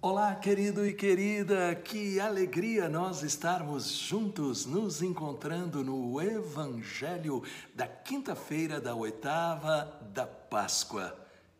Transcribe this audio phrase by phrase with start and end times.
[0.00, 7.42] Olá, querido e querida, que alegria nós estarmos juntos, nos encontrando no Evangelho
[7.74, 11.18] da quinta-feira da oitava da Páscoa.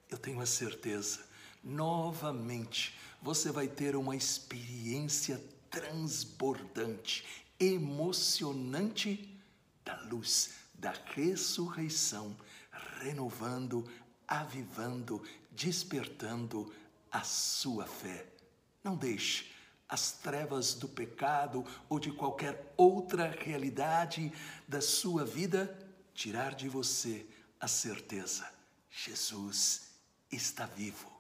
[0.09, 1.19] Eu tenho a certeza,
[1.65, 7.25] novamente, você vai ter uma experiência transbordante,
[7.59, 9.37] emocionante
[9.85, 12.37] da luz da ressurreição,
[13.01, 13.85] renovando,
[14.29, 15.21] avivando,
[15.51, 16.73] despertando
[17.11, 18.27] a sua fé.
[18.83, 19.51] Não deixe
[19.89, 24.33] as trevas do pecado ou de qualquer outra realidade
[24.67, 25.77] da sua vida
[26.15, 27.27] tirar de você
[27.61, 28.47] a certeza:
[28.91, 29.89] Jesus
[30.31, 31.11] está vivo.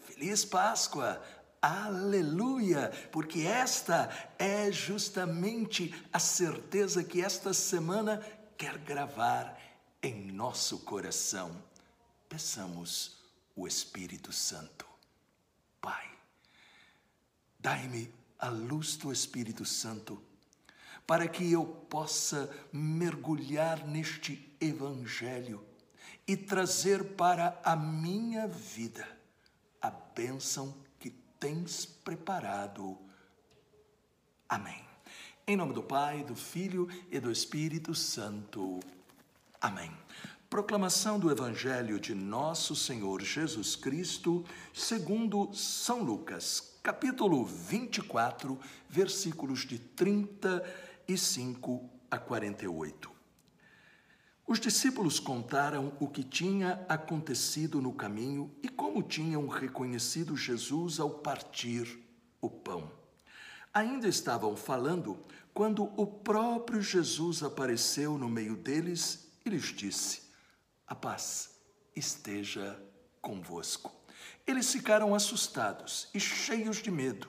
[0.00, 1.22] Feliz Páscoa!
[1.62, 2.90] Aleluia!
[3.12, 4.08] Porque esta
[4.38, 8.18] é justamente a certeza que esta semana
[8.56, 9.58] quer gravar
[10.02, 11.62] em nosso coração.
[12.28, 13.18] Peçamos
[13.54, 14.89] o Espírito Santo.
[15.80, 16.08] Pai,
[17.58, 20.22] dai-me a luz do Espírito Santo,
[21.06, 25.64] para que eu possa mergulhar neste Evangelho
[26.26, 29.06] e trazer para a minha vida
[29.80, 32.98] a bênção que tens preparado.
[34.48, 34.84] Amém.
[35.46, 38.78] Em nome do Pai, do Filho e do Espírito Santo.
[39.60, 39.92] Amém.
[40.50, 49.78] Proclamação do Evangelho de Nosso Senhor Jesus Cristo, segundo São Lucas, capítulo 24, versículos de
[49.78, 53.12] 35 a 48.
[54.44, 61.10] Os discípulos contaram o que tinha acontecido no caminho e como tinham reconhecido Jesus ao
[61.10, 62.04] partir
[62.40, 62.90] o pão.
[63.72, 65.16] Ainda estavam falando
[65.54, 70.29] quando o próprio Jesus apareceu no meio deles e lhes disse:
[70.90, 71.50] a paz
[71.94, 72.76] esteja
[73.22, 73.92] convosco.
[74.44, 77.28] Eles ficaram assustados e cheios de medo,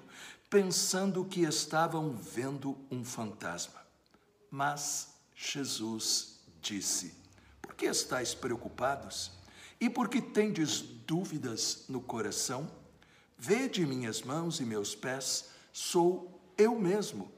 [0.50, 3.80] pensando que estavam vendo um fantasma.
[4.50, 7.14] Mas Jesus disse:
[7.62, 9.32] Por que estáis preocupados?
[9.80, 12.68] E por que tendes dúvidas no coração?
[13.38, 17.32] Vede minhas mãos e meus pés, sou eu mesmo.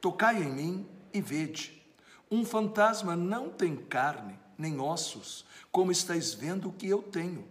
[0.00, 1.82] Tocai em mim e vede.
[2.30, 7.46] Um fantasma não tem carne nem ossos, como estáis vendo que eu tenho.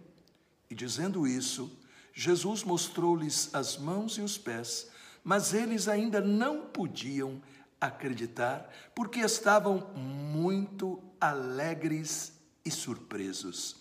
[0.70, 1.70] E dizendo isso,
[2.12, 4.90] Jesus mostrou-lhes as mãos e os pés,
[5.22, 7.42] mas eles ainda não podiam
[7.80, 12.32] acreditar, porque estavam muito alegres
[12.64, 13.76] e surpresos.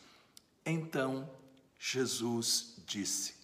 [0.66, 1.30] Então
[1.80, 3.36] Jesus disse: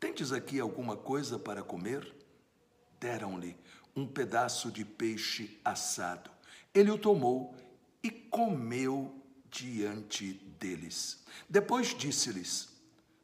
[0.00, 2.14] Tendes aqui alguma coisa para comer?
[2.98, 3.56] Deram-lhe
[3.94, 6.30] um pedaço de peixe assado.
[6.74, 7.54] Ele o tomou
[8.02, 9.14] e comeu
[9.50, 11.18] diante deles.
[11.48, 12.68] Depois disse-lhes: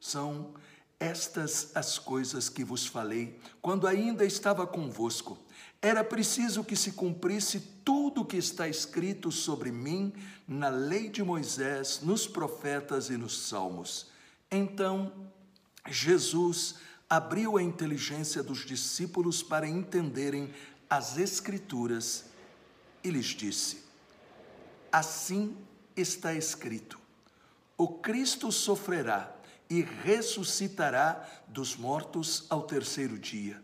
[0.00, 0.54] São
[0.98, 5.38] estas as coisas que vos falei quando ainda estava convosco.
[5.80, 10.12] Era preciso que se cumprisse tudo o que está escrito sobre mim
[10.46, 14.06] na lei de Moisés, nos profetas e nos salmos.
[14.48, 15.12] Então,
[15.88, 16.76] Jesus
[17.10, 20.54] abriu a inteligência dos discípulos para entenderem
[20.88, 22.26] as Escrituras
[23.02, 23.84] e lhes disse:
[24.92, 25.56] Assim
[25.96, 27.00] está escrito:
[27.78, 29.34] o Cristo sofrerá
[29.70, 33.62] e ressuscitará dos mortos ao terceiro dia.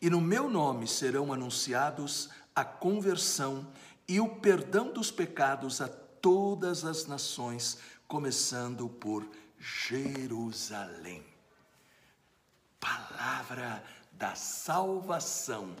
[0.00, 3.66] E no meu nome serão anunciados a conversão
[4.06, 11.24] e o perdão dos pecados a todas as nações, começando por Jerusalém.
[12.78, 15.74] Palavra da salvação.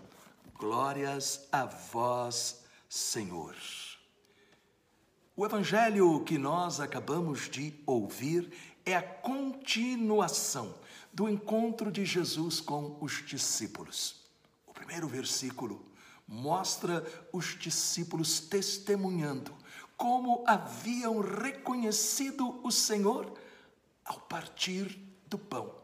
[0.58, 3.56] Glórias a vós, Senhor.
[5.40, 8.52] O evangelho que nós acabamos de ouvir
[8.84, 10.74] é a continuação
[11.10, 14.16] do encontro de Jesus com os discípulos.
[14.66, 15.82] O primeiro versículo
[16.28, 17.02] mostra
[17.32, 19.54] os discípulos testemunhando
[19.96, 23.32] como haviam reconhecido o Senhor
[24.04, 24.88] ao partir
[25.26, 25.74] do pão.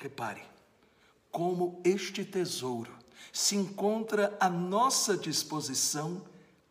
[0.00, 0.42] Repare
[1.30, 2.92] como este tesouro
[3.32, 6.26] se encontra à nossa disposição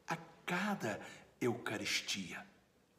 [0.05, 0.99] a cada
[1.41, 2.45] Eucaristia.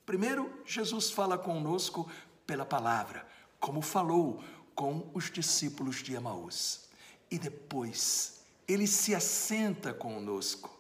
[0.04, 2.10] Primeiro, Jesus fala conosco
[2.46, 3.26] pela palavra,
[3.60, 4.42] como falou
[4.74, 6.88] com os discípulos de Emaús.
[7.30, 10.70] E depois, ele se assenta conosco.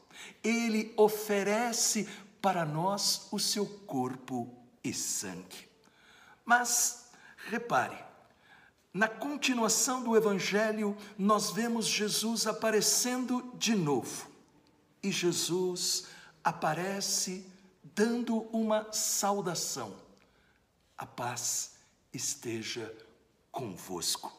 [0.42, 2.08] Ele oferece
[2.40, 5.68] para nós o seu corpo e sangue.
[6.44, 7.06] Mas,
[7.48, 7.96] repare,
[8.92, 14.30] na continuação do Evangelho, nós vemos Jesus aparecendo de novo.
[15.02, 16.08] E Jesus
[16.44, 17.46] aparece
[17.82, 19.94] dando uma saudação.
[20.96, 21.72] A paz
[22.12, 22.94] esteja
[23.50, 24.32] convosco.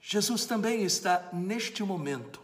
[0.00, 2.40] Jesus também está neste momento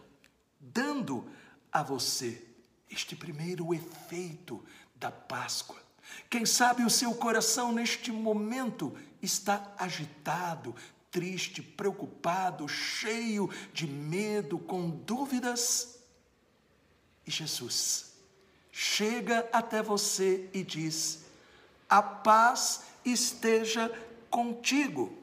[0.59, 1.29] dando
[1.71, 2.45] a você
[2.89, 4.63] este primeiro efeito
[4.95, 5.77] da Páscoa.
[6.29, 10.75] Quem sabe o seu coração neste momento está agitado,
[11.11, 15.99] triste, preocupado, cheio de medo, com dúvidas.
[17.25, 18.08] E Jesus
[18.81, 21.25] chega até você e diz:
[21.89, 23.91] A paz esteja
[24.29, 25.17] contigo.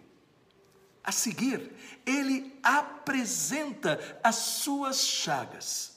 [1.02, 1.72] A seguir,
[2.04, 5.96] ele apresenta as suas chagas.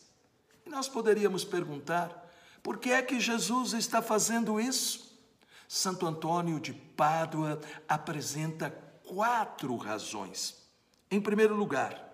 [0.66, 2.32] E nós poderíamos perguntar:
[2.64, 5.20] por que é que Jesus está fazendo isso?
[5.68, 7.60] Santo Antônio de Pádua
[7.90, 8.72] apresenta
[9.04, 10.56] quatro razões.
[11.12, 12.09] Em primeiro lugar,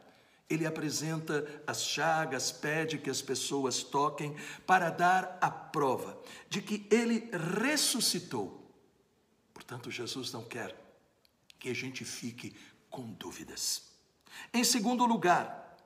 [0.49, 6.87] ele apresenta as chagas, pede que as pessoas toquem para dar a prova de que
[6.91, 8.63] ele ressuscitou.
[9.53, 10.75] Portanto, Jesus não quer
[11.57, 12.55] que a gente fique
[12.89, 13.83] com dúvidas.
[14.53, 15.77] Em segundo lugar,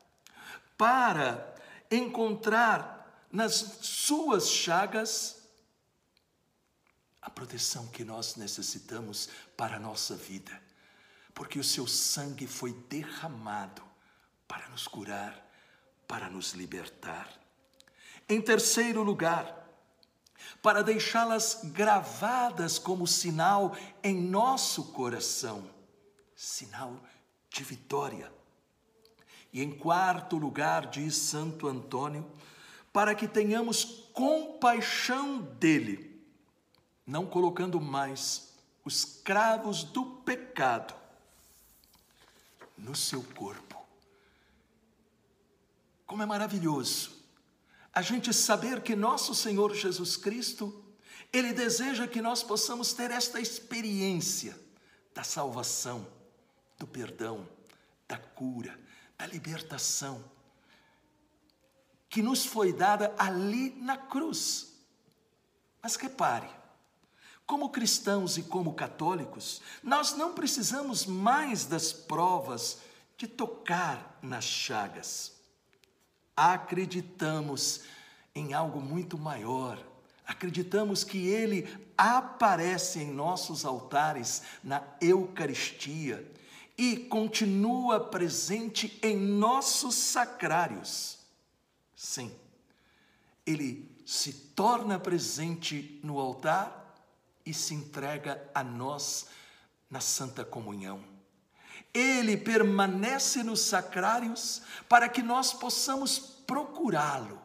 [0.77, 1.55] para
[1.89, 5.37] encontrar nas suas chagas
[7.21, 10.61] a proteção que nós necessitamos para a nossa vida,
[11.33, 13.88] porque o seu sangue foi derramado
[14.49, 15.47] para nos curar,
[16.07, 17.29] para nos libertar.
[18.27, 19.69] Em terceiro lugar,
[20.59, 25.69] para deixá-las gravadas como sinal em nosso coração,
[26.35, 26.99] sinal
[27.51, 28.33] de vitória.
[29.53, 32.25] E em quarto lugar, diz Santo Antônio,
[32.91, 36.25] para que tenhamos compaixão dele,
[37.05, 40.95] não colocando mais os cravos do pecado
[42.75, 43.68] no seu corpo
[46.09, 47.11] como é maravilhoso
[47.93, 50.83] a gente saber que nosso Senhor Jesus Cristo,
[51.31, 54.59] Ele deseja que nós possamos ter esta experiência
[55.13, 56.07] da salvação,
[56.79, 57.47] do perdão,
[58.07, 58.79] da cura,
[59.19, 60.23] da libertação,
[62.09, 64.73] que nos foi dada ali na cruz.
[65.79, 66.49] Mas repare,
[67.45, 72.79] como cristãos e como católicos, nós não precisamos mais das provas
[73.15, 75.37] de tocar nas chagas
[76.39, 77.81] acreditamos
[78.33, 79.77] em algo muito maior.
[80.25, 86.25] Acreditamos que Ele aparece em nossos altares na Eucaristia
[86.77, 91.19] e continua presente em nossos sacrários.
[91.95, 92.31] Sim,
[93.45, 96.95] Ele se torna presente no altar
[97.45, 99.27] e se entrega a nós
[99.89, 101.18] na Santa Comunhão.
[101.93, 107.41] Ele permanece nos sacrários para que nós possamos procurá-lo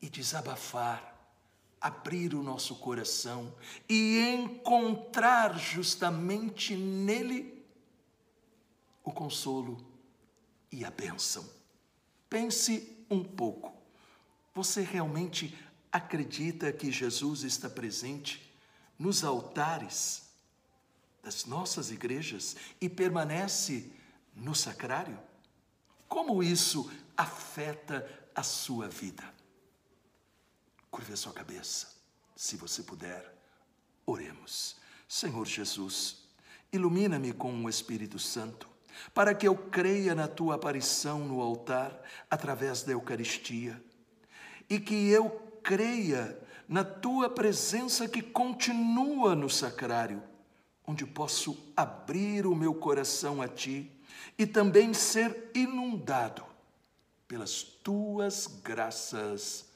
[0.00, 1.12] e desabafar,
[1.80, 3.54] abrir o nosso coração
[3.88, 7.64] e encontrar justamente nele
[9.04, 9.84] o consolo
[10.70, 11.48] e a bênção.
[12.28, 13.72] Pense um pouco.
[14.54, 15.56] Você realmente
[15.90, 18.52] acredita que Jesus está presente
[18.98, 20.31] nos altares?
[21.22, 23.92] Das nossas igrejas e permanece
[24.34, 25.18] no sacrário?
[26.08, 29.22] Como isso afeta a sua vida?
[30.90, 31.88] Curve a sua cabeça,
[32.36, 33.32] se você puder,
[34.04, 34.76] oremos.
[35.08, 36.28] Senhor Jesus,
[36.72, 38.68] ilumina-me com o Espírito Santo,
[39.14, 41.98] para que eu creia na tua aparição no altar
[42.30, 43.82] através da Eucaristia
[44.68, 45.30] e que eu
[45.62, 46.38] creia
[46.68, 50.22] na tua presença que continua no sacrário
[50.86, 53.90] onde posso abrir o meu coração a Ti
[54.36, 56.44] e também ser inundado
[57.28, 59.66] pelas Tuas graças.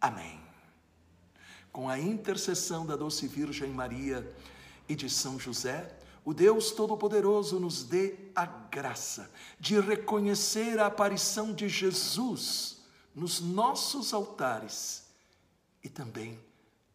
[0.00, 0.40] Amém.
[1.72, 4.34] Com a intercessão da doce Virgem Maria
[4.88, 11.54] e de São José, o Deus Todo-Poderoso nos dê a graça de reconhecer a aparição
[11.54, 12.78] de Jesus
[13.14, 15.04] nos nossos altares
[15.82, 16.38] e também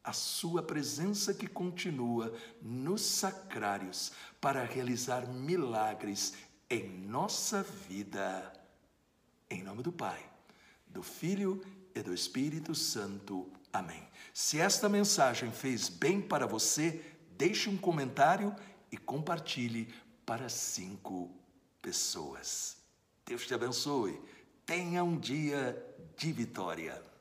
[0.05, 2.31] a sua presença que continua
[2.61, 6.35] nos sacrários para realizar milagres
[6.69, 8.53] em nossa vida.
[9.49, 10.23] Em nome do Pai,
[10.85, 11.59] do Filho
[11.95, 13.51] e do Espírito Santo.
[13.73, 14.07] Amém.
[14.31, 17.03] Se esta mensagem fez bem para você,
[17.35, 18.55] deixe um comentário
[18.91, 19.91] e compartilhe
[20.23, 21.31] para cinco
[21.81, 22.77] pessoas.
[23.25, 24.21] Deus te abençoe.
[24.67, 25.83] Tenha um dia
[26.15, 27.14] de vitória.